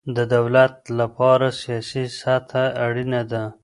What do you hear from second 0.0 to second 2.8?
د دولت له پاره سیاسي سطحه